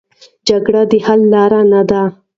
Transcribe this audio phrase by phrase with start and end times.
[0.47, 2.03] جګړه د حل لاره نه ده.